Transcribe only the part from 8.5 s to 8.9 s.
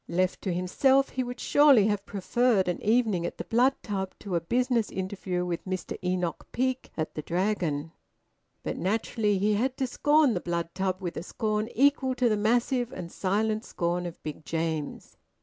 But